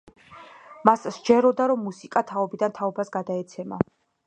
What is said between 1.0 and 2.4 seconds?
სჯეროდა, რომ მუსიკა